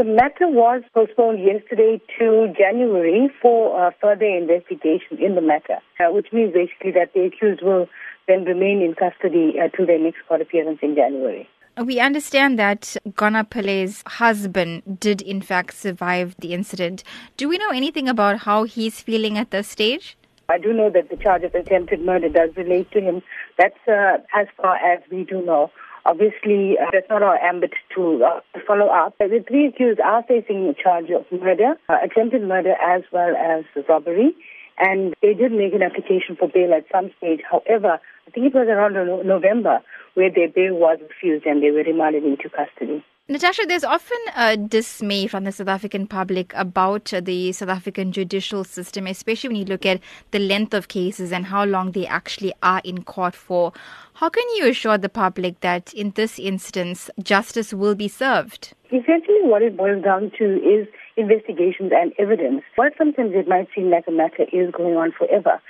The 0.00 0.06
matter 0.06 0.48
was 0.48 0.82
postponed 0.94 1.40
yesterday 1.44 2.00
to 2.18 2.54
January 2.56 3.28
for 3.42 3.78
uh, 3.78 3.90
further 4.00 4.24
investigation 4.24 5.18
in 5.20 5.34
the 5.34 5.42
matter, 5.42 5.76
uh, 6.00 6.10
which 6.10 6.28
means 6.32 6.54
basically 6.54 6.92
that 6.92 7.12
the 7.12 7.26
accused 7.26 7.60
will 7.60 7.86
then 8.26 8.44
remain 8.44 8.80
in 8.80 8.94
custody 8.94 9.56
uh, 9.60 9.68
till 9.76 9.84
their 9.84 9.98
next 9.98 10.20
court 10.26 10.40
appearance 10.40 10.78
in 10.80 10.94
January. 10.94 11.46
We 11.76 12.00
understand 12.00 12.58
that 12.58 12.96
Gona 13.10 13.44
Pillay's 13.44 14.02
husband 14.06 15.00
did 15.00 15.20
in 15.20 15.42
fact 15.42 15.74
survive 15.74 16.34
the 16.38 16.54
incident. 16.54 17.04
Do 17.36 17.46
we 17.50 17.58
know 17.58 17.68
anything 17.68 18.08
about 18.08 18.38
how 18.38 18.64
he's 18.64 19.02
feeling 19.02 19.36
at 19.36 19.50
this 19.50 19.68
stage? 19.68 20.16
I 20.50 20.58
do 20.58 20.72
know 20.72 20.90
that 20.90 21.08
the 21.10 21.16
charge 21.16 21.44
of 21.44 21.54
attempted 21.54 22.00
murder 22.00 22.28
does 22.28 22.50
relate 22.56 22.90
to 22.92 23.00
him. 23.00 23.22
That's 23.56 23.78
uh, 23.86 24.18
as 24.34 24.48
far 24.56 24.76
as 24.76 25.00
we 25.10 25.24
do 25.24 25.42
know. 25.42 25.70
Obviously, 26.06 26.76
uh, 26.78 26.86
that's 26.92 27.08
not 27.10 27.22
our 27.22 27.38
ambit 27.38 27.72
to, 27.94 28.24
uh, 28.24 28.40
follow 28.66 28.86
up. 28.86 29.16
The 29.18 29.44
three 29.46 29.66
accused 29.66 30.00
are 30.00 30.22
facing 30.26 30.66
a 30.66 30.74
charge 30.74 31.10
of 31.10 31.24
murder, 31.30 31.74
uh, 31.88 31.98
attempted 32.02 32.42
murder, 32.42 32.74
as 32.82 33.02
well 33.12 33.36
as 33.36 33.64
robbery. 33.88 34.34
And 34.78 35.14
they 35.20 35.34
did 35.34 35.52
make 35.52 35.74
an 35.74 35.82
application 35.82 36.36
for 36.36 36.48
bail 36.48 36.72
at 36.72 36.86
some 36.90 37.10
stage. 37.18 37.40
However, 37.48 38.00
I 38.26 38.30
think 38.30 38.46
it 38.46 38.54
was 38.54 38.66
around 38.66 38.94
November 39.26 39.80
where 40.14 40.30
their 40.34 40.48
bail 40.48 40.74
was 40.74 40.98
refused 41.02 41.44
and 41.44 41.62
they 41.62 41.70
were 41.70 41.84
remanded 41.84 42.24
into 42.24 42.48
custody. 42.48 43.04
Natasha, 43.30 43.62
there's 43.64 43.84
often 43.84 44.18
a 44.34 44.56
dismay 44.56 45.28
from 45.28 45.44
the 45.44 45.52
South 45.52 45.68
African 45.68 46.08
public 46.08 46.52
about 46.56 47.12
the 47.22 47.52
South 47.52 47.68
African 47.68 48.10
judicial 48.10 48.64
system, 48.64 49.06
especially 49.06 49.50
when 49.50 49.56
you 49.56 49.64
look 49.66 49.86
at 49.86 50.00
the 50.32 50.40
length 50.40 50.74
of 50.74 50.88
cases 50.88 51.30
and 51.30 51.46
how 51.46 51.64
long 51.64 51.92
they 51.92 52.08
actually 52.08 52.52
are 52.60 52.80
in 52.82 53.04
court 53.04 53.36
for. 53.36 53.72
How 54.14 54.30
can 54.30 54.42
you 54.56 54.66
assure 54.66 54.98
the 54.98 55.08
public 55.08 55.60
that 55.60 55.94
in 55.94 56.10
this 56.16 56.40
instance, 56.40 57.08
justice 57.22 57.72
will 57.72 57.94
be 57.94 58.08
served? 58.08 58.74
Essentially, 58.86 59.42
what 59.42 59.62
it 59.62 59.76
boils 59.76 60.02
down 60.02 60.32
to 60.36 60.44
is 60.56 60.88
investigations 61.16 61.92
and 61.94 62.12
evidence. 62.18 62.62
While 62.76 62.90
sometimes 62.96 63.32
it 63.34 63.48
might 63.48 63.68
seem 63.74 63.90
like 63.90 64.04
a 64.06 64.12
matter 64.12 64.46
is 64.52 64.70
going 64.70 64.96
on 64.96 65.12
forever, 65.12 65.60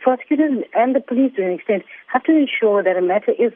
prosecutors 0.00 0.64
and 0.74 0.94
the 0.94 1.00
police, 1.00 1.32
to 1.36 1.44
an 1.44 1.52
extent, 1.52 1.84
have 2.06 2.24
to 2.24 2.32
ensure 2.32 2.82
that 2.82 2.96
a 2.96 3.02
matter 3.02 3.32
is 3.38 3.52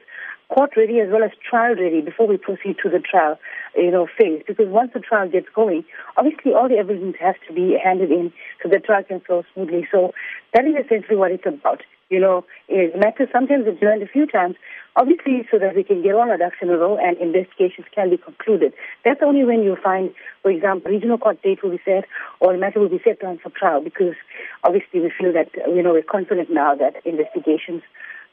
court 0.49 0.71
ready 0.77 1.01
as 1.01 1.09
well 1.11 1.25
as 1.25 1.31
trial 1.49 1.75
ready 1.75 2.01
before 2.01 2.27
we 2.27 2.37
proceed 2.37 2.77
to 2.83 2.89
the 2.91 3.01
trial, 3.01 3.39
you 3.77 3.91
know, 3.91 4.07
phase. 4.07 4.43
Because 4.47 4.69
once 4.69 4.91
the 4.95 5.01
trial 5.01 5.29
gets 5.29 5.47
going, 5.55 5.85
obviously 6.17 6.53
all 6.53 6.69
the 6.69 6.77
evidence 6.77 7.17
has 7.21 7.35
to 7.49 7.55
be 7.55 7.77
handed 7.83 8.11
in 8.11 8.33
so 8.63 8.69
the 8.69 8.79
trial 8.79 9.03
can 9.03 9.21
flow 9.21 9.43
smoothly. 9.55 9.89
So 9.91 10.13
that 10.53 10.65
is 10.65 10.75
essentially 10.85 11.17
what 11.17 11.33
it's 11.33 11.47
about. 11.47 11.83
You 12.15 12.21
know, 12.21 12.45
it 12.69 12.95
matters 12.97 13.29
sometimes 13.33 13.65
it's 13.67 13.83
learned 13.83 14.05
a 14.05 14.07
few 14.07 14.25
times, 14.25 14.55
obviously 14.95 15.43
so 15.51 15.59
that 15.59 15.75
we 15.75 15.83
can 15.83 16.01
get 16.01 16.15
all 16.15 16.31
our 16.31 16.39
ducks 16.39 16.63
in 16.63 16.71
a 16.71 16.79
row 16.79 16.97
and 16.97 17.19
investigations 17.19 17.89
can 17.93 18.09
be 18.09 18.17
concluded. 18.17 18.73
That's 19.05 19.19
only 19.21 19.43
when 19.45 19.65
you 19.65 19.77
find, 19.83 20.15
for 20.41 20.53
example, 20.53 20.93
regional 20.93 21.19
court 21.19 21.43
date 21.43 21.65
will 21.65 21.73
be 21.73 21.81
set 21.85 22.05
or 22.39 22.53
the 22.53 22.59
matter 22.61 22.79
will 22.79 22.89
be 22.89 23.03
set 23.03 23.19
down 23.19 23.39
for 23.43 23.51
trial 23.51 23.81
because 23.83 24.15
obviously 24.63 25.01
we 25.01 25.11
feel 25.19 25.33
that, 25.33 25.51
you 25.67 25.83
know, 25.83 25.93
we're 25.93 26.03
confident 26.03 26.51
now 26.51 26.77
that 26.77 27.05
investigations 27.05 27.83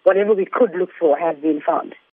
whatever 0.04 0.36
we 0.36 0.46
could 0.46 0.76
look 0.76 0.92
for 1.00 1.18
has 1.18 1.36
been 1.38 1.60
found. 1.66 1.96